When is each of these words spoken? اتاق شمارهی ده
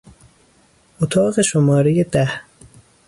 اتاق 1.01 1.41
شمارهی 1.41 2.03
ده 2.03 2.41